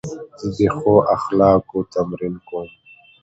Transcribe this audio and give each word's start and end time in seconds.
زه 0.55 0.65
د 0.71 0.71
ښو 0.77 0.93
اخلاقو 1.15 1.79
تمرین 1.93 2.35
کوم. 2.47 2.69